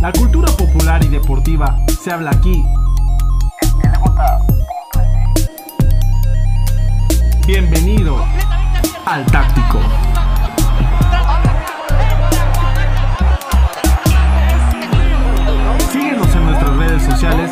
La 0.00 0.12
cultura 0.12 0.46
popular 0.52 1.02
y 1.04 1.08
deportiva 1.08 1.76
se 2.00 2.12
habla 2.12 2.30
aquí. 2.30 2.64
Bienvenido 7.48 8.24
al 9.04 9.26
Táctico. 9.26 9.80
Síguenos 15.90 16.32
en 16.36 16.44
nuestras 16.44 16.76
redes 16.76 17.02
sociales. 17.02 17.50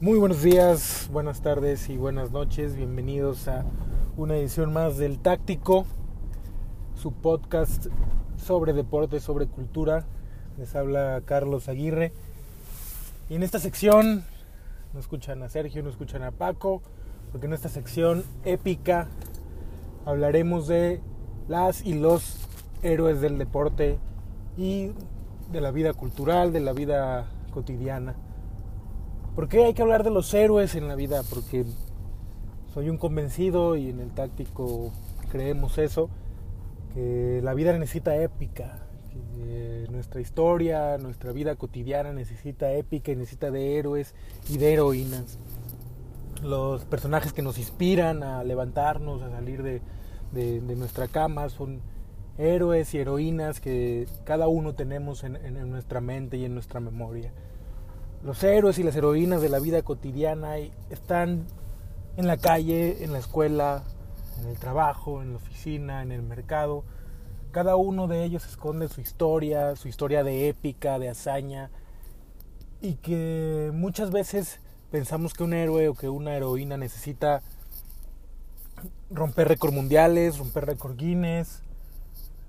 Muy 0.00 0.18
buenos 0.18 0.42
días, 0.42 1.08
buenas 1.12 1.42
tardes 1.42 1.88
y 1.88 1.96
buenas 1.96 2.32
noches. 2.32 2.74
Bienvenidos 2.74 3.46
a 3.46 3.64
una 4.16 4.36
edición 4.36 4.72
más 4.72 4.96
del 4.96 5.18
Táctico, 5.18 5.84
su 6.94 7.12
podcast 7.12 7.86
sobre 8.36 8.72
deporte, 8.72 9.20
sobre 9.20 9.46
cultura. 9.46 10.04
Les 10.58 10.74
habla 10.74 11.22
Carlos 11.24 11.68
Aguirre. 11.68 12.12
Y 13.28 13.34
en 13.34 13.42
esta 13.42 13.58
sección 13.58 14.24
no 14.92 15.00
escuchan 15.00 15.42
a 15.42 15.48
Sergio, 15.48 15.82
no 15.82 15.90
escuchan 15.90 16.22
a 16.22 16.32
Paco, 16.32 16.82
porque 17.30 17.46
en 17.46 17.52
esta 17.52 17.68
sección 17.68 18.24
épica 18.44 19.08
hablaremos 20.04 20.66
de 20.66 21.00
las 21.48 21.84
y 21.84 21.94
los 21.94 22.48
héroes 22.82 23.20
del 23.20 23.38
deporte 23.38 23.98
y 24.56 24.92
de 25.50 25.60
la 25.60 25.70
vida 25.70 25.94
cultural, 25.94 26.52
de 26.52 26.60
la 26.60 26.72
vida 26.72 27.28
cotidiana. 27.52 28.14
¿Por 29.34 29.48
qué 29.48 29.64
hay 29.64 29.74
que 29.74 29.82
hablar 29.82 30.02
de 30.02 30.10
los 30.10 30.32
héroes 30.34 30.74
en 30.74 30.88
la 30.88 30.96
vida? 30.96 31.22
Porque 31.30 31.64
soy 32.74 32.88
un 32.88 32.98
convencido 32.98 33.76
y 33.76 33.88
en 33.88 34.00
el 34.00 34.10
táctico 34.10 34.92
creemos 35.30 35.78
eso, 35.78 36.08
que 36.94 37.40
la 37.42 37.54
vida 37.54 37.76
necesita 37.78 38.16
épica, 38.16 38.86
nuestra 39.90 40.20
historia, 40.20 40.98
nuestra 40.98 41.32
vida 41.32 41.56
cotidiana 41.56 42.12
necesita 42.12 42.72
épica 42.72 43.12
y 43.12 43.16
necesita 43.16 43.50
de 43.50 43.78
héroes 43.78 44.14
y 44.48 44.58
de 44.58 44.72
heroínas. 44.72 45.38
Los 46.42 46.84
personajes 46.84 47.32
que 47.32 47.42
nos 47.42 47.58
inspiran 47.58 48.22
a 48.22 48.42
levantarnos, 48.44 49.22
a 49.22 49.30
salir 49.30 49.62
de, 49.62 49.82
de, 50.32 50.76
nuestra 50.76 51.08
cama 51.08 51.48
son 51.50 51.80
héroes 52.38 52.94
y 52.94 52.98
heroínas 52.98 53.60
que 53.60 54.06
cada 54.24 54.48
uno 54.48 54.74
tenemos 54.74 55.24
en, 55.24 55.36
en, 55.36 55.56
en 55.56 55.70
nuestra 55.70 56.00
mente 56.00 56.38
y 56.38 56.44
en 56.44 56.54
nuestra 56.54 56.80
memoria. 56.80 57.32
Los 58.24 58.42
héroes 58.42 58.78
y 58.78 58.82
las 58.82 58.96
heroínas 58.96 59.42
de 59.42 59.48
la 59.48 59.58
vida 59.58 59.82
cotidiana 59.82 60.56
están 60.88 61.44
en 62.16 62.26
la 62.26 62.36
calle, 62.36 63.04
en 63.04 63.12
la 63.12 63.18
escuela, 63.18 63.84
en 64.40 64.48
el 64.48 64.58
trabajo, 64.58 65.22
en 65.22 65.30
la 65.30 65.36
oficina, 65.36 66.02
en 66.02 66.12
el 66.12 66.22
mercado. 66.22 66.84
Cada 67.52 67.76
uno 67.76 68.06
de 68.06 68.24
ellos 68.24 68.46
esconde 68.46 68.88
su 68.88 69.00
historia, 69.00 69.74
su 69.76 69.88
historia 69.88 70.22
de 70.22 70.48
épica, 70.48 70.98
de 70.98 71.08
hazaña, 71.08 71.70
y 72.80 72.94
que 72.94 73.70
muchas 73.74 74.10
veces 74.10 74.60
pensamos 74.90 75.34
que 75.34 75.44
un 75.44 75.52
héroe 75.52 75.88
o 75.88 75.94
que 75.94 76.08
una 76.08 76.36
heroína 76.36 76.76
necesita 76.76 77.42
romper 79.10 79.48
récord 79.48 79.72
mundiales, 79.72 80.38
romper 80.38 80.66
récord 80.66 80.96
Guinness, 80.96 81.62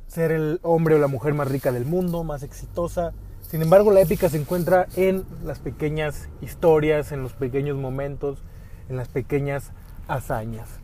ser 0.08 0.32
el 0.32 0.60
hombre 0.64 0.96
o 0.96 1.00
la 1.00 1.08
mujer 1.08 1.34
más 1.34 1.48
rica 1.48 1.72
del 1.72 1.86
mundo, 1.86 2.24
más 2.24 2.44
exitosa. 2.44 3.14
Sin 3.42 3.62
embargo, 3.62 3.92
la 3.92 4.02
épica 4.02 4.30
se 4.30 4.38
encuentra 4.38 4.88
en 4.96 5.26
las 5.44 5.60
pequeñas 5.60 6.30
historias, 6.42 7.12
en 7.12 7.24
los 7.24 7.34
pequeños 7.34 7.78
momentos, 7.78 8.44
en 8.92 8.98
las 8.98 9.08
pequeñas 9.08 9.72
hazañas. 10.08 10.80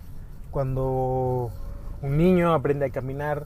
Cuando 0.49 1.51
un 2.01 2.17
niño 2.17 2.53
aprende 2.53 2.85
a 2.85 2.89
caminar, 2.89 3.45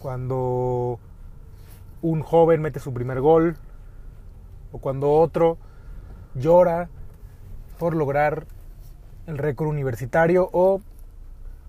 cuando 0.00 0.98
un 2.02 2.22
joven 2.22 2.60
mete 2.60 2.80
su 2.80 2.92
primer 2.92 3.20
gol, 3.20 3.56
o 4.72 4.78
cuando 4.78 5.12
otro 5.12 5.58
llora 6.34 6.88
por 7.78 7.94
lograr 7.94 8.46
el 9.28 9.38
récord 9.38 9.68
universitario 9.68 10.50
o 10.52 10.80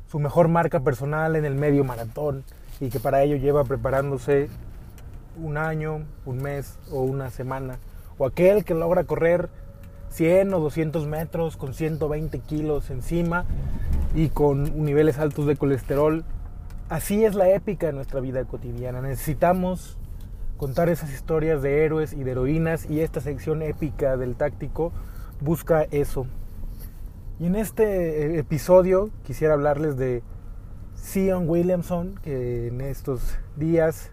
su 0.08 0.18
mejor 0.18 0.48
marca 0.48 0.80
personal 0.80 1.36
en 1.36 1.46
el 1.46 1.54
medio 1.54 1.84
maratón 1.84 2.44
y 2.80 2.90
que 2.90 3.00
para 3.00 3.22
ello 3.22 3.36
lleva 3.36 3.64
preparándose 3.64 4.50
un 5.38 5.58
año, 5.58 6.06
un 6.26 6.42
mes 6.42 6.80
o 6.92 7.02
una 7.02 7.30
semana. 7.30 7.78
O 8.18 8.26
aquel 8.26 8.66
que 8.66 8.74
logra 8.74 9.04
correr 9.04 9.50
100 10.16 10.54
o 10.54 10.60
200 10.62 11.08
metros 11.08 11.58
con 11.58 11.74
120 11.74 12.40
kilos 12.40 12.90
encima 12.90 13.44
y 14.16 14.30
con 14.30 14.86
niveles 14.86 15.20
altos 15.20 15.46
de 15.46 15.58
colesterol. 15.58 16.24
Así 16.88 17.26
es 17.26 17.36
la 17.36 17.50
épica 17.50 17.88
de 17.88 17.94
nuestra 17.94 18.22
vida 18.22 18.46
cotidiana. 18.46 19.02
Necesitamos 19.02 19.98
contar 20.56 20.88
esas 20.88 21.12
historias 21.12 21.62
de 21.62 21.84
héroes 21.84 22.14
y 22.14 22.24
de 22.24 22.32
heroínas 22.32 22.90
y 22.90 23.02
esta 23.02 23.20
sección 23.20 23.62
épica 23.62 24.16
del 24.16 24.36
táctico 24.36 24.94
busca 25.42 25.84
eso. 25.92 26.28
Y 27.38 27.48
en 27.48 27.58
este 27.58 28.40
episodio 28.40 29.10
quisiera 29.24 29.56
hablarles 29.56 29.98
de 29.98 30.24
Sion 30.96 31.50
Williamson, 31.50 32.16
que 32.24 32.68
en 32.68 32.80
estos 32.80 33.38
días 33.58 34.12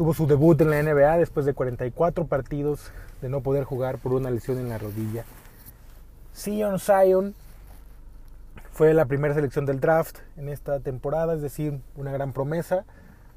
tuvo 0.00 0.14
su 0.14 0.26
debut 0.26 0.58
en 0.62 0.70
la 0.70 0.82
NBA 0.82 1.18
después 1.18 1.44
de 1.44 1.52
44 1.52 2.24
partidos 2.24 2.90
de 3.20 3.28
no 3.28 3.42
poder 3.42 3.64
jugar 3.64 3.98
por 3.98 4.14
una 4.14 4.30
lesión 4.30 4.56
en 4.56 4.70
la 4.70 4.78
rodilla. 4.78 5.26
Sion 6.32 6.80
Zion 6.80 7.34
fue 8.72 8.94
la 8.94 9.04
primera 9.04 9.34
selección 9.34 9.66
del 9.66 9.78
draft 9.78 10.16
en 10.38 10.48
esta 10.48 10.80
temporada, 10.80 11.34
es 11.34 11.42
decir, 11.42 11.80
una 11.96 12.12
gran 12.12 12.32
promesa. 12.32 12.86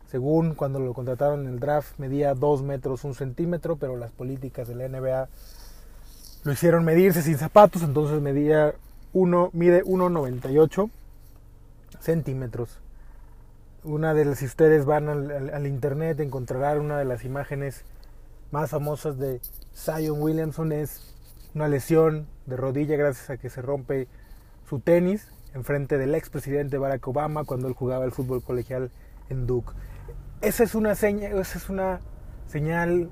Según 0.09 0.55
cuando 0.55 0.79
lo 0.79 0.93
contrataron 0.93 1.41
en 1.41 1.47
el 1.47 1.59
draft, 1.59 1.99
medía 1.99 2.33
2 2.33 2.63
metros 2.63 3.03
1 3.03 3.13
centímetro, 3.13 3.75
pero 3.75 3.97
las 3.97 4.11
políticas 4.11 4.65
de 4.69 4.75
la 4.75 4.87
NBA 4.87 5.27
lo 6.45 6.51
hicieron 6.53 6.85
medirse 6.85 7.23
sin 7.23 7.37
zapatos, 7.37 7.83
entonces 7.83 8.21
medía 8.21 8.73
1, 9.11 9.49
mide 9.51 9.83
1,98 9.83 10.89
centímetros. 11.99 12.79
Una 13.83 14.13
de 14.13 14.25
las, 14.25 14.39
si 14.39 14.45
ustedes 14.45 14.85
van 14.85 15.09
al, 15.09 15.29
al, 15.31 15.49
al, 15.49 15.67
internet, 15.67 16.19
encontrarán 16.19 16.79
una 16.79 16.97
de 16.97 17.05
las 17.05 17.25
imágenes 17.25 17.83
más 18.51 18.69
famosas 18.69 19.17
de 19.17 19.41
Zion 19.75 20.21
Williamson. 20.21 20.71
Es 20.71 21.13
una 21.53 21.67
lesión 21.67 22.27
de 22.45 22.55
rodilla 22.55 22.95
gracias 22.95 23.29
a 23.29 23.37
que 23.37 23.49
se 23.49 23.61
rompe 23.61 24.07
su 24.69 24.79
tenis 24.79 25.27
en 25.53 25.63
frente 25.63 25.97
del 25.97 26.15
expresidente 26.15 26.77
Barack 26.77 27.07
Obama 27.07 27.43
cuando 27.43 27.67
él 27.67 27.73
jugaba 27.73 28.05
el 28.05 28.11
fútbol 28.11 28.41
colegial 28.41 28.89
en 29.29 29.45
Duke. 29.45 29.73
Esa 30.41 30.63
es 30.63 30.75
una, 30.75 30.95
seña, 30.95 31.29
esa 31.29 31.57
es 31.57 31.69
una 31.69 31.99
señal 32.47 33.09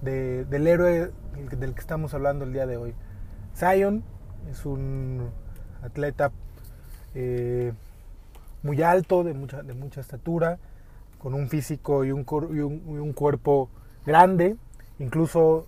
de, 0.00 0.44
del 0.46 0.66
héroe 0.66 1.10
del 1.50 1.74
que 1.74 1.80
estamos 1.80 2.14
hablando 2.14 2.44
el 2.44 2.52
día 2.52 2.66
de 2.66 2.76
hoy. 2.76 2.94
Zion 3.56 4.02
es 4.50 4.64
un 4.64 5.30
atleta 5.82 6.32
eh, 7.14 7.72
muy 8.62 8.82
alto, 8.82 9.24
de 9.24 9.34
mucha, 9.34 9.62
de 9.62 9.74
mucha 9.74 10.00
estatura, 10.00 10.58
con 11.18 11.34
un 11.34 11.48
físico 11.48 12.04
y 12.04 12.10
un, 12.10 12.24
cuerpo 13.14 13.70
grande, 14.04 14.56
incluso 14.98 15.66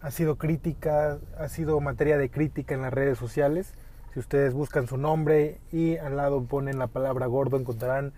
ha 0.00 0.10
sido 0.10 0.36
crítica, 0.36 1.18
ha 1.38 1.48
sido 1.48 1.80
materia 1.80 2.16
de 2.16 2.30
crítica 2.30 2.74
en 2.74 2.82
las 2.82 2.92
redes 2.92 3.18
sociales. 3.18 3.74
Si 4.14 4.20
ustedes 4.20 4.54
buscan 4.54 4.86
su 4.86 4.96
nombre 4.96 5.58
y 5.70 5.98
al 5.98 6.16
lado 6.16 6.42
ponen 6.44 6.78
la 6.78 6.86
palabra 6.86 7.26
gordo, 7.26 7.58
encontrarán 7.58 8.12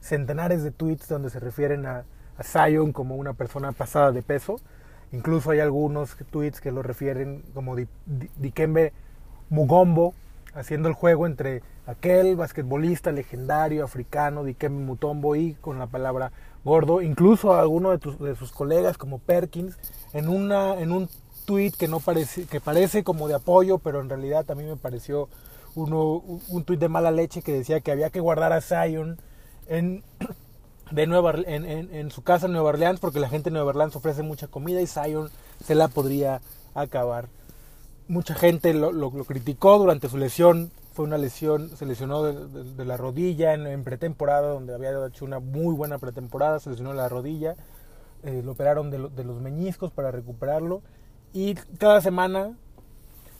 centenares 0.00 0.62
de 0.62 0.70
tweets 0.70 1.08
donde 1.08 1.28
se 1.28 1.38
refieren 1.38 1.84
a, 1.84 2.04
a 2.38 2.42
Zion 2.42 2.92
como 2.92 3.16
una 3.16 3.34
persona 3.34 3.72
pasada 3.72 4.12
de 4.12 4.22
peso. 4.22 4.56
Incluso 5.12 5.50
hay 5.50 5.60
algunos 5.60 6.16
tweets 6.30 6.62
que 6.62 6.72
lo 6.72 6.82
refieren 6.82 7.44
como 7.52 7.76
Di, 7.76 7.86
Di, 8.06 8.30
Dikembe 8.36 8.94
Mugombo, 9.50 10.14
haciendo 10.54 10.88
el 10.88 10.94
juego 10.94 11.26
entre 11.26 11.62
aquel 11.86 12.36
basquetbolista 12.36 13.12
legendario 13.12 13.84
africano 13.84 14.44
Dikembe 14.44 14.84
Mutombo 14.84 15.34
y 15.36 15.54
con 15.54 15.78
la 15.78 15.86
palabra 15.86 16.32
gordo, 16.64 17.00
incluso 17.00 17.54
a 17.54 17.60
alguno 17.60 17.90
de, 17.90 17.98
tus, 17.98 18.18
de, 18.18 18.36
sus 18.36 18.52
colegas 18.52 18.98
como 18.98 19.18
Perkins 19.18 19.78
en 20.12 20.28
una 20.28 20.78
en 20.80 20.92
un 20.92 21.08
tweet 21.44 21.72
que 21.72 21.88
no 21.88 22.00
parece 22.00 22.44
que 22.46 22.60
parece 22.60 23.02
como 23.02 23.28
de 23.28 23.34
apoyo, 23.34 23.78
pero 23.78 24.00
en 24.00 24.08
realidad 24.08 24.48
a 24.50 24.54
mí 24.54 24.64
me 24.64 24.76
pareció 24.76 25.28
uno 25.74 26.22
un 26.48 26.64
tweet 26.64 26.78
de 26.78 26.88
mala 26.88 27.10
leche 27.10 27.42
que 27.42 27.52
decía 27.52 27.80
que 27.80 27.90
había 27.90 28.10
que 28.10 28.20
guardar 28.20 28.52
a 28.52 28.60
Zion 28.60 29.18
en 29.66 30.04
de 30.90 31.06
Nueva 31.06 31.32
en, 31.46 31.64
en, 31.64 31.94
en 31.94 32.10
su 32.10 32.22
casa 32.22 32.46
en 32.46 32.52
Nueva 32.52 32.70
Orleans 32.70 33.00
porque 33.00 33.20
la 33.20 33.28
gente 33.28 33.50
de 33.50 33.54
Nueva 33.54 33.70
Orleans 33.70 33.96
ofrece 33.96 34.22
mucha 34.22 34.46
comida 34.46 34.80
y 34.82 34.86
Zion 34.86 35.30
se 35.64 35.74
la 35.74 35.88
podría 35.88 36.40
acabar 36.74 37.28
mucha 38.08 38.34
gente 38.34 38.74
lo, 38.74 38.92
lo, 38.92 39.10
lo, 39.10 39.24
criticó 39.24 39.78
durante 39.78 40.08
su 40.08 40.18
lesión. 40.18 40.70
Fue 40.94 41.04
una 41.06 41.16
lesión, 41.16 41.74
se 41.76 41.86
lesionó 41.86 42.22
de, 42.22 42.84
la 42.84 42.96
rodilla 42.96 43.54
en, 43.54 43.82
pretemporada, 43.82 44.48
donde 44.48 44.74
había 44.74 44.90
hecho 45.06 45.24
una 45.24 45.38
muy 45.38 45.74
buena 45.74 45.98
pretemporada, 45.98 46.60
se 46.60 46.68
lesionó 46.68 46.92
la 46.92 47.08
rodilla, 47.08 47.56
eh, 48.24 48.42
lo 48.44 48.52
operaron 48.52 48.90
de, 48.90 49.08
de, 49.08 49.24
los 49.24 49.40
meñiscos 49.40 49.90
para 49.90 50.10
recuperarlo. 50.10 50.82
Y 51.32 51.54
cada 51.78 52.02
semana 52.02 52.56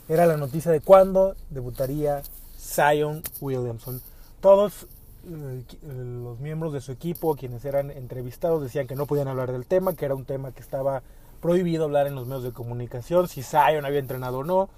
era 0.09 0.25
la 0.25 0.39
noticia 0.39 0.73
de 0.73 0.81
cuándo 0.81 1.37
debutaría 1.51 2.23
Zion 2.59 3.23
Williamson. 3.41 4.01
todos 4.41 4.87
eh, 5.25 5.63
los 5.83 6.41
miembros 6.41 6.73
de 6.73 6.81
su 6.81 6.91
equipo, 6.91 7.37
quienes 7.37 7.65
eran 7.65 7.91
entrevistados, 7.91 8.63
decían 8.63 8.87
que 8.87 8.97
no 8.97 9.07
podían 9.07 9.29
hablar 9.29 9.53
del 9.53 9.67
tema, 9.67 9.95
que 9.95 10.05
era 10.05 10.15
un 10.15 10.25
tema 10.25 10.53
que 10.53 10.61
estaba 10.61 11.03
prohibido 11.43 11.85
hablar 11.85 12.07
en 12.07 12.15
los 12.15 12.27
medios 12.27 12.45
de 12.45 12.53
comunicación, 12.53 13.29
si 13.29 13.43
Zion 13.43 13.85
había 13.85 13.99
entrenado 13.99 14.39
o 14.39 14.45
no. 14.45 14.71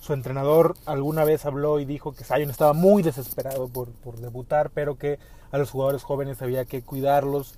Su 0.00 0.12
entrenador 0.12 0.76
alguna 0.86 1.24
vez 1.24 1.46
habló 1.46 1.80
y 1.80 1.86
dijo 1.86 2.12
que 2.12 2.24
Zion 2.24 2.50
estaba 2.50 2.74
muy 2.74 3.02
desesperado 3.02 3.68
por, 3.68 3.88
debutar, 4.18 4.70
pero 4.70 4.96
que 4.96 5.18
a 5.50 5.58
los 5.58 5.70
jugadores 5.70 6.04
jóvenes 6.04 6.40
había 6.42 6.66
que 6.66 6.82
cuidarlos 6.82 7.54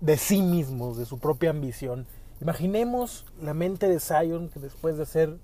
de 0.00 0.18
sí 0.18 0.42
mismos, 0.42 0.98
de 0.98 1.06
su 1.06 1.18
propia 1.18 1.50
ambición. 1.50 2.06
Imaginemos 2.40 3.24
la 3.42 3.54
mente 3.54 3.88
de 3.88 4.00
Zion 4.00 4.50
que 4.50 4.60
después 4.60 4.98
de 4.98 5.06
ser 5.06 5.36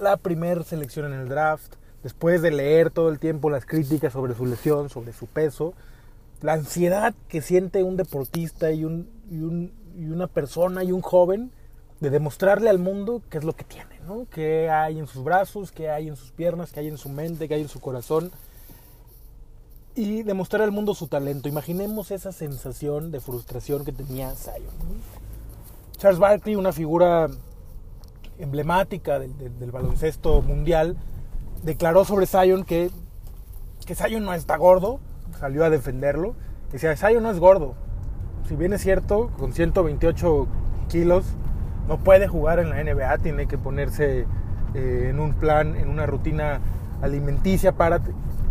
la 0.00 0.18
primera 0.18 0.62
selección 0.64 1.12
en 1.12 1.20
el 1.20 1.28
draft, 1.28 1.74
después 2.02 2.42
de 2.42 2.50
leer 2.50 2.90
todo 2.90 3.08
el 3.08 3.18
tiempo 3.18 3.50
las 3.50 3.64
críticas 3.64 4.12
sobre 4.12 4.34
su 4.34 4.44
lesión, 4.44 4.90
sobre 4.90 5.14
su 5.14 5.26
peso, 5.26 5.72
la 6.42 6.52
ansiedad 6.52 7.14
que 7.28 7.40
siente 7.40 7.82
un 7.82 7.96
deportista 7.96 8.72
y 8.72 8.84
una 8.84 10.26
persona 10.26 10.84
y 10.84 10.92
un 10.92 11.00
joven 11.00 11.50
de 12.02 12.10
demostrarle 12.10 12.68
al 12.68 12.80
mundo 12.80 13.22
qué 13.30 13.38
es 13.38 13.44
lo 13.44 13.52
que 13.52 13.62
tiene, 13.62 14.00
¿no? 14.08 14.26
qué 14.28 14.68
hay 14.68 14.98
en 14.98 15.06
sus 15.06 15.22
brazos, 15.22 15.70
qué 15.70 15.88
hay 15.88 16.08
en 16.08 16.16
sus 16.16 16.32
piernas, 16.32 16.72
qué 16.72 16.80
hay 16.80 16.88
en 16.88 16.98
su 16.98 17.08
mente, 17.08 17.46
qué 17.46 17.54
hay 17.54 17.62
en 17.62 17.68
su 17.68 17.78
corazón. 17.78 18.32
Y 19.94 20.24
demostrar 20.24 20.62
al 20.62 20.72
mundo 20.72 20.96
su 20.96 21.06
talento. 21.06 21.48
Imaginemos 21.48 22.10
esa 22.10 22.32
sensación 22.32 23.12
de 23.12 23.20
frustración 23.20 23.84
que 23.84 23.92
tenía 23.92 24.34
Zion. 24.34 24.74
Charles 25.96 26.18
Barkley, 26.18 26.56
una 26.56 26.72
figura 26.72 27.28
emblemática 28.36 29.20
del, 29.20 29.70
baloncesto 29.70 30.42
mundial, 30.42 30.96
declaró 31.62 32.04
sobre 32.04 32.26
Zion 32.26 32.64
que, 32.64 32.90
que 33.86 33.94
Zion 33.94 34.24
no 34.24 34.34
está 34.34 34.56
gordo, 34.56 34.98
salió 35.38 35.64
a 35.64 35.70
defenderlo. 35.70 36.34
Decía, 36.72 36.96
Zion 36.96 37.22
no 37.22 37.30
es 37.30 37.38
gordo. 37.38 37.76
Si 38.48 38.56
bien 38.56 38.72
es 38.72 38.80
cierto, 38.80 39.30
con 39.38 39.52
128 39.52 40.48
kilos, 40.88 41.26
no 41.88 41.98
puede 41.98 42.28
jugar 42.28 42.58
en 42.58 42.70
la 42.70 42.82
NBA, 42.82 43.18
tiene 43.18 43.46
que 43.46 43.58
ponerse 43.58 44.26
eh, 44.74 45.08
en 45.10 45.20
un 45.20 45.34
plan, 45.34 45.76
en 45.76 45.88
una 45.88 46.06
rutina 46.06 46.60
alimenticia 47.02 47.72
para 47.72 48.00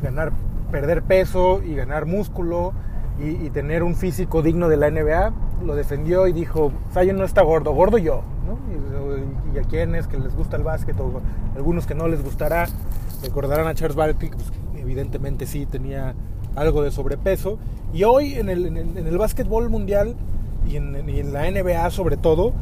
ganar, 0.02 0.32
perder 0.72 1.04
peso 1.04 1.62
y 1.64 1.76
ganar 1.76 2.06
músculo 2.06 2.74
y, 3.20 3.50
tener 3.52 3.84
un 3.84 3.96
físico 3.96 4.42
digno 4.42 4.68
de 4.68 4.78
la 4.78 4.90
NBA. 4.90 5.32
Lo 5.64 5.76
defendió 5.76 6.28
y 6.28 6.34
dijo, 6.34 6.72
Zion 6.92 7.18
no 7.18 7.24
está 7.24 7.44
gordo, 7.44 7.72
gordo 7.72 8.00
yo. 8.00 8.24
¿no? 8.48 8.58
Y, 8.72 9.56
y, 9.56 9.60
a 9.60 9.64
quienes 9.64 10.08
que 10.08 10.18
les 10.18 10.36
gusta 10.36 10.58
el 10.58 10.64
básquet 10.64 11.00
o 11.00 11.22
algunos 11.56 11.86
que 11.86 11.94
no 11.94 12.08
les 12.08 12.24
gustará, 12.24 12.68
recordarán 13.22 13.68
a 13.68 13.76
Charles 13.76 13.96
Barkley, 13.96 14.32
pues, 14.32 14.52
evidentemente 14.76 15.46
sí 15.46 15.68
tenía 15.68 16.16
algo 16.56 16.82
de 16.82 16.90
sobrepeso. 16.90 17.60
Y 17.94 18.06
hoy 18.06 18.36
en 18.36 18.50
el, 18.50 19.18
básquetbol 19.20 19.70
mundial 19.70 20.16
y 20.68 20.78
en 20.78 21.34
la 21.34 21.52
NBA 21.52 21.92
sobre 21.92 22.18
todo, 22.18 22.54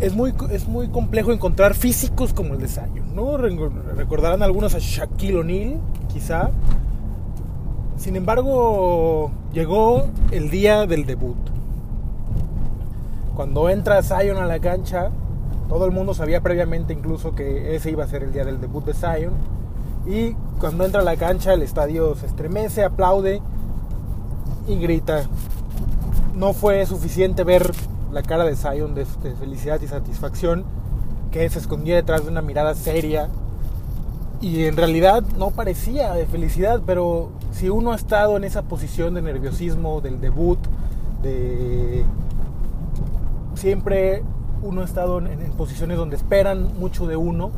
es 0.00 0.14
muy, 0.14 0.34
es 0.50 0.68
muy 0.68 0.88
complejo 0.88 1.32
encontrar 1.32 1.74
físicos 1.74 2.32
como 2.32 2.54
el 2.54 2.60
de 2.60 2.68
Zion, 2.68 3.14
¿no? 3.14 3.36
Recordarán 3.36 4.42
algunos 4.42 4.74
a 4.74 4.78
Shaquille 4.78 5.38
O'Neal, 5.38 5.80
quizá. 6.12 6.50
Sin 7.96 8.16
embargo, 8.16 9.30
llegó 9.52 10.06
el 10.30 10.50
día 10.50 10.86
del 10.86 11.06
debut. 11.06 11.36
Cuando 13.36 13.68
entra 13.68 14.02
Zion 14.02 14.36
a 14.36 14.46
la 14.46 14.58
cancha, 14.58 15.10
todo 15.68 15.86
el 15.86 15.92
mundo 15.92 16.12
sabía 16.14 16.40
previamente 16.40 16.92
incluso 16.92 17.34
que 17.34 17.74
ese 17.74 17.90
iba 17.90 18.04
a 18.04 18.08
ser 18.08 18.24
el 18.24 18.32
día 18.32 18.44
del 18.44 18.60
debut 18.60 18.84
de 18.84 18.94
Zion. 18.94 19.32
Y 20.06 20.32
cuando 20.60 20.84
entra 20.84 21.00
a 21.00 21.04
la 21.04 21.16
cancha, 21.16 21.54
el 21.54 21.62
estadio 21.62 22.14
se 22.16 22.26
estremece, 22.26 22.84
aplaude 22.84 23.40
y 24.68 24.76
grita. 24.76 25.22
No 26.34 26.52
fue 26.52 26.84
suficiente 26.84 27.44
ver 27.44 27.72
la 28.14 28.22
cara 28.22 28.44
de 28.44 28.54
Zion 28.54 28.94
de, 28.94 29.04
felicidad 29.04 29.80
y 29.82 29.88
satisfacción 29.88 30.64
que 31.32 31.48
se 31.50 31.58
escondía 31.58 31.96
detrás 31.96 32.22
de 32.22 32.30
una 32.30 32.42
mirada 32.42 32.74
seria 32.76 33.28
y 34.40 34.66
en 34.66 34.76
realidad 34.76 35.24
no 35.36 35.50
parecía 35.50 36.12
de 36.14 36.24
felicidad, 36.26 36.80
pero 36.86 37.30
si 37.50 37.70
uno 37.70 37.90
ha 37.90 37.96
estado 37.96 38.36
en 38.36 38.44
esa 38.44 38.62
posición 38.62 39.14
de 39.14 39.22
nerviosismo 39.22 40.00
del 40.00 40.20
debut, 40.20 40.60
de 41.22 42.04
siempre 43.56 44.22
uno 44.62 44.82
ha 44.82 44.84
estado 44.84 45.18
en, 45.18 45.26
en 45.26 45.52
posiciones 45.52 45.96
donde 45.96 46.14
esperan 46.14 46.78
mucho 46.78 47.08
de 47.08 47.16
uno, 47.16 47.50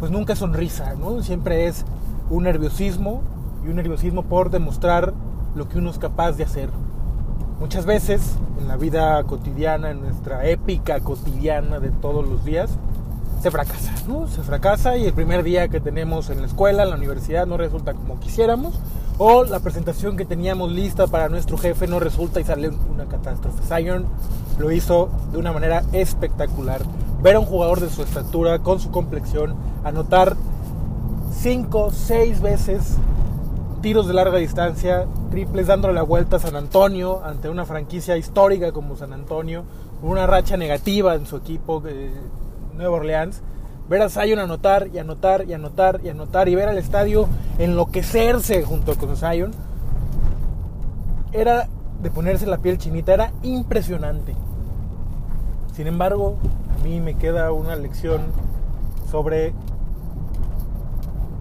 pues 0.00 0.10
nunca 0.10 0.32
es 0.32 0.40
sonrisa, 0.40 0.94
¿no? 0.94 1.22
Siempre 1.22 1.66
es 1.68 1.84
un 2.30 2.44
nerviosismo 2.44 3.22
y 3.64 3.68
un 3.68 3.76
nerviosismo 3.76 4.24
por 4.24 4.50
demostrar 4.50 5.14
lo 5.54 5.68
que 5.68 5.78
uno 5.78 5.90
es 5.90 5.98
capaz 5.98 6.32
de 6.32 6.44
hacer. 6.44 6.70
Muchas 7.62 7.86
veces 7.86 8.20
en 8.60 8.66
la 8.66 8.76
vida 8.76 9.22
cotidiana, 9.22 9.92
en 9.92 10.00
nuestra 10.00 10.48
épica 10.48 10.98
cotidiana 10.98 11.78
de 11.78 11.90
todos 11.90 12.26
los 12.26 12.44
días, 12.44 12.70
se 13.40 13.52
fracasa, 13.52 13.92
¿no? 14.08 14.26
Se 14.26 14.42
fracasa 14.42 14.96
y 14.96 15.06
el 15.06 15.12
primer 15.12 15.44
día 15.44 15.68
que 15.68 15.80
tenemos 15.80 16.28
en 16.30 16.40
la 16.40 16.48
escuela, 16.48 16.82
en 16.82 16.90
la 16.90 16.96
universidad, 16.96 17.46
no 17.46 17.56
resulta 17.56 17.94
como 17.94 18.18
quisiéramos, 18.18 18.74
o 19.16 19.44
la 19.44 19.60
presentación 19.60 20.16
que 20.16 20.24
teníamos 20.24 20.72
lista 20.72 21.06
para 21.06 21.28
nuestro 21.28 21.56
jefe 21.56 21.86
no 21.86 22.00
resulta 22.00 22.40
y 22.40 22.44
sale 22.44 22.68
una 22.92 23.04
catástrofe. 23.04 23.62
Zion 23.62 24.06
lo 24.58 24.72
hizo 24.72 25.08
de 25.30 25.38
una 25.38 25.52
manera 25.52 25.84
espectacular. 25.92 26.82
Ver 27.22 27.36
a 27.36 27.40
un 27.40 27.46
jugador 27.46 27.78
de 27.78 27.90
su 27.90 28.02
estatura, 28.02 28.58
con 28.58 28.80
su 28.80 28.90
complexión, 28.90 29.54
anotar 29.84 30.34
cinco, 31.32 31.92
seis 31.92 32.40
veces 32.40 32.96
tiros 33.82 34.06
de 34.06 34.14
larga 34.14 34.38
distancia, 34.38 35.06
triples 35.30 35.66
dándole 35.66 35.92
la 35.92 36.04
vuelta 36.04 36.36
a 36.36 36.38
San 36.38 36.54
Antonio 36.54 37.22
ante 37.24 37.48
una 37.48 37.66
franquicia 37.66 38.16
histórica 38.16 38.70
como 38.70 38.96
San 38.96 39.12
Antonio, 39.12 39.64
una 40.02 40.24
racha 40.24 40.56
negativa 40.56 41.16
en 41.16 41.26
su 41.26 41.36
equipo 41.36 41.80
de 41.80 42.12
Nueva 42.74 42.96
Orleans. 42.96 43.42
Ver 43.88 44.02
a 44.02 44.08
Zion 44.08 44.38
anotar 44.38 44.88
y 44.94 44.98
anotar 44.98 45.44
y 45.48 45.52
anotar 45.52 46.00
y 46.02 46.08
anotar 46.08 46.48
y 46.48 46.54
ver 46.54 46.68
al 46.68 46.78
estadio 46.78 47.28
enloquecerse 47.58 48.62
junto 48.62 48.94
con 48.94 49.16
Zion 49.16 49.50
era 51.32 51.68
de 52.00 52.10
ponerse 52.10 52.46
la 52.46 52.58
piel 52.58 52.78
chinita, 52.78 53.12
era 53.12 53.32
impresionante. 53.42 54.36
Sin 55.74 55.88
embargo, 55.88 56.36
a 56.78 56.84
mí 56.84 57.00
me 57.00 57.14
queda 57.14 57.50
una 57.50 57.74
lección 57.74 58.20
sobre 59.10 59.52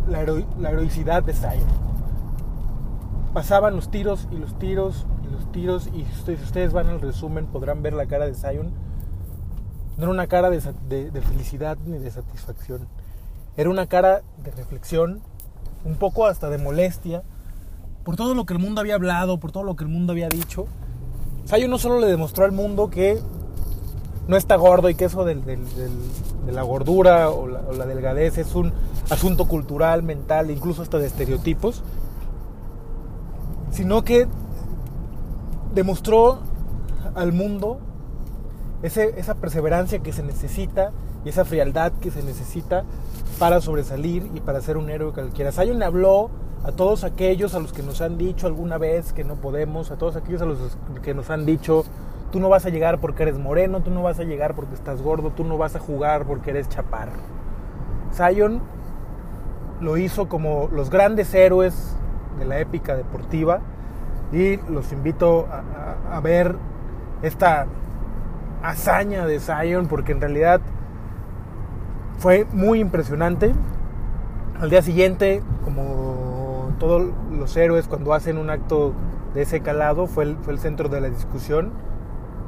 la, 0.10 0.24
la 0.60 0.72
heroicidad 0.72 1.22
de 1.22 1.34
Zion 1.34 1.91
pasaban 3.34 3.76
los 3.76 3.90
tiros 3.90 4.28
y 4.32 4.36
los 4.36 4.58
tiros 4.60 5.06
y 5.28 5.32
los 5.32 5.52
tiros 5.52 5.88
y 5.88 6.06
si 6.26 6.34
ustedes 6.34 6.74
van 6.74 6.88
al 6.88 7.02
resumen 7.02 7.46
podrán 7.46 7.82
ver 7.82 7.94
la 7.94 8.06
cara 8.06 8.26
de 8.26 8.36
Zion. 8.36 8.72
No 9.98 10.04
era 10.04 10.12
una 10.12 10.28
cara 10.28 10.50
de, 10.50 10.62
felicidad 11.22 11.78
ni 11.86 11.98
de 11.98 12.12
satisfacción. 12.12 12.88
Era 13.58 13.70
una 13.70 13.88
cara 13.88 14.22
de 14.44 14.52
reflexión 14.52 15.22
un 15.86 15.96
poco 15.96 16.26
hasta 16.26 16.50
de 16.50 16.58
molestia 16.58 17.24
por 18.04 18.16
todo 18.16 18.34
lo 18.34 18.46
que 18.46 18.54
el 18.54 18.60
mundo 18.60 18.82
había 18.82 18.96
hablado 18.96 19.40
por 19.40 19.52
todo 19.52 19.64
lo 19.64 19.76
que 19.76 19.84
el 19.84 19.90
mundo 19.90 20.14
había 20.14 20.30
dicho. 20.30 20.66
Zion 21.48 21.70
no 21.70 21.78
solo 21.78 22.00
le 22.00 22.08
demostró 22.08 22.46
al 22.46 22.52
mundo 22.52 22.90
que 22.90 23.20
no 24.28 24.38
está 24.38 24.56
gordo 24.56 24.90
y 24.90 24.96
que 24.96 25.06
eso 25.06 25.26
de 25.26 25.38
la 26.52 26.62
gordura 26.64 27.30
o 27.30 27.48
la, 27.48 27.60
o 27.60 27.74
la 27.74 27.86
delgadez 27.86 28.38
es 28.38 28.56
un 28.56 28.72
asunto 29.10 29.48
cultural, 29.48 30.04
mental, 30.04 30.52
incluso 30.52 30.82
hasta 30.82 30.98
de 30.98 31.08
estereotipos, 31.08 31.84
sino 33.72 34.04
que 34.04 34.28
demostró 35.74 36.40
al 37.16 37.34
mundo 37.34 37.80
ese, 38.84 39.20
esa 39.20 39.36
perseverancia 39.36 40.00
que 40.00 40.14
se 40.14 40.24
necesita 40.24 40.92
y 41.26 41.30
esa 41.30 41.46
frialdad 41.46 41.92
que 41.94 42.12
se 42.12 42.24
necesita 42.24 42.84
para 43.40 43.62
sobresalir 43.62 44.30
y 44.34 44.40
para 44.40 44.62
ser 44.62 44.78
un 44.78 44.90
héroe 44.90 45.14
cualquiera. 45.14 45.52
Zion 45.52 45.80
le 45.80 45.86
habló 45.86 46.30
a 46.64 46.72
todos 46.72 47.04
aquellos 47.04 47.56
a 47.56 47.60
los 47.60 47.74
que 47.74 47.82
nos 47.82 48.02
han 48.02 48.18
dicho 48.18 48.46
alguna 48.48 48.78
vez 48.78 49.14
que 49.14 49.24
no 49.24 49.36
podemos, 49.36 49.92
a 49.92 49.98
todos 49.98 50.16
aquellos 50.16 50.42
a 50.42 50.46
los 50.46 50.78
que 51.02 51.14
nos 51.14 51.30
han 51.30 51.46
dicho 51.46 51.84
tú 52.32 52.40
no 52.40 52.50
vas 52.50 52.66
a 52.66 52.70
llegar 52.70 53.00
porque 53.00 53.24
eres 53.24 53.38
moreno, 53.38 53.82
tú 53.82 53.92
no 53.92 54.02
vas 54.02 54.20
a 54.20 54.24
llegar 54.24 54.56
porque 54.56 54.74
estás 54.74 55.02
gordo, 55.02 55.32
tú 55.32 55.44
no 55.44 55.58
vas 55.58 55.76
a 55.76 55.80
jugar 55.80 56.26
porque 56.26 56.52
eres 56.52 56.70
chaparro. 56.70 57.20
Zion 58.14 58.62
lo 59.80 59.98
hizo 59.98 60.28
como 60.28 60.70
los 60.72 60.90
grandes 60.90 61.34
héroes 61.34 61.96
de 62.40 62.46
la 62.46 62.60
épica 62.60 62.96
deportiva 62.96 63.62
y 64.32 64.58
los 64.70 64.92
invito 64.92 65.48
a, 66.10 66.20
ver 66.22 66.56
esta 67.22 67.68
hazaña 68.64 69.26
de 69.26 69.40
Zion 69.40 69.88
porque 69.88 70.12
en 70.12 70.22
realidad 70.22 70.62
fue 72.18 72.46
muy 72.54 72.80
impresionante. 72.80 73.54
Al 74.60 74.70
día 74.70 74.82
siguiente, 74.82 75.42
como 75.64 76.72
todos 76.80 77.12
los 77.32 77.58
héroes 77.58 77.88
cuando 77.88 78.14
hacen 78.14 78.38
un 78.38 78.50
acto 78.50 78.94
de 79.34 79.42
ese 79.42 79.62
calado, 79.62 80.08
fue 80.08 80.26
el, 80.26 80.38
fue 80.38 80.54
el 80.54 80.60
centro 80.60 80.88
de 80.88 81.02
la 81.02 81.10
discusión. 81.10 81.72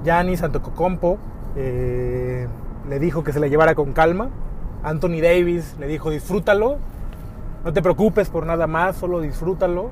Giannis 0.04 0.44
Antetokounmpo 0.44 1.18
eh, 1.56 2.48
le 2.88 3.00
dijo 3.00 3.24
que 3.24 3.34
se 3.34 3.40
la 3.40 3.48
llevara 3.48 3.76
con 3.76 3.94
calma. 3.94 4.30
Anthony 4.84 5.22
Davis 5.22 5.76
le 5.80 5.88
dijo 5.88 6.10
disfrútalo, 6.10 6.78
no 7.64 7.72
te 7.72 7.82
preocupes 7.82 8.30
por 8.30 8.46
nada 8.46 8.68
más, 8.68 8.98
solo 8.98 9.22
disfrútalo. 9.22 9.90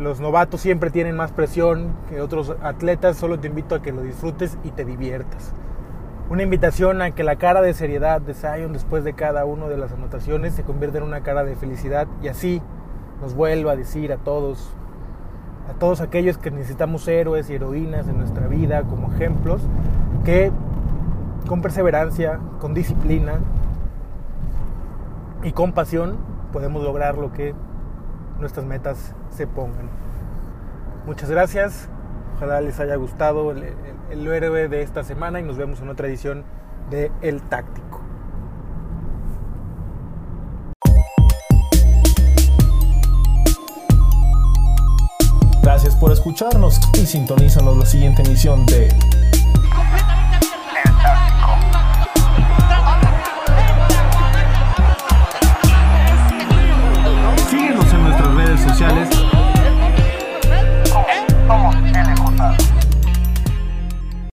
Los 0.00 0.18
novatos 0.18 0.60
siempre 0.60 0.90
tienen 0.90 1.14
más 1.14 1.30
presión 1.30 1.92
que 2.08 2.20
otros 2.20 2.56
atletas, 2.62 3.16
solo 3.16 3.38
te 3.38 3.46
invito 3.46 3.76
a 3.76 3.82
que 3.82 3.92
lo 3.92 4.02
disfrutes 4.02 4.58
y 4.64 4.70
te 4.70 4.84
diviertas. 4.84 5.52
Una 6.28 6.42
invitación 6.42 7.02
a 7.02 7.12
que 7.12 7.22
la 7.22 7.36
cara 7.36 7.62
de 7.62 7.72
seriedad 7.74 8.20
de 8.20 8.34
Zion 8.34 8.72
después 8.72 9.04
de 9.04 9.12
cada 9.12 9.44
una 9.44 9.68
de 9.68 9.76
las 9.76 9.92
anotaciones 9.92 10.54
se 10.54 10.64
convierta 10.64 10.98
en 10.98 11.04
una 11.04 11.20
cara 11.20 11.44
de 11.44 11.54
felicidad 11.54 12.08
y 12.20 12.28
así 12.28 12.60
nos 13.20 13.34
vuelva 13.34 13.72
a 13.72 13.76
decir 13.76 14.12
a 14.12 14.16
todos, 14.16 14.70
a 15.70 15.78
todos 15.78 16.00
aquellos 16.00 16.36
que 16.36 16.50
necesitamos 16.50 17.06
héroes 17.06 17.48
y 17.48 17.54
heroínas 17.54 18.08
en 18.08 18.18
nuestra 18.18 18.48
vida 18.48 18.82
como 18.82 19.12
ejemplos, 19.12 19.62
que 20.24 20.50
con 21.46 21.62
perseverancia, 21.62 22.40
con 22.58 22.74
disciplina 22.74 23.34
y 25.44 25.52
con 25.52 25.72
pasión 25.72 26.33
podemos 26.54 26.84
lograr 26.84 27.18
lo 27.18 27.32
que 27.32 27.52
nuestras 28.38 28.64
metas 28.64 29.12
se 29.36 29.48
pongan. 29.48 29.90
Muchas 31.04 31.28
gracias, 31.28 31.88
ojalá 32.36 32.60
les 32.60 32.78
haya 32.78 32.94
gustado 32.94 33.50
el, 33.50 33.74
el, 34.08 34.26
héroe 34.28 34.68
de 34.68 34.82
esta 34.82 35.02
semana 35.02 35.40
y 35.40 35.42
nos 35.42 35.56
vemos 35.56 35.80
en 35.80 35.88
otra 35.88 36.06
edición 36.06 36.44
de 36.90 37.10
El 37.22 37.42
Táctico. 37.42 38.00
Gracias 45.60 45.96
por 45.96 46.12
escucharnos 46.12 46.78
y 46.94 47.04
sintonízanos 47.04 47.76
la 47.76 47.86
siguiente 47.86 48.22
emisión 48.22 48.64
de 48.66 48.90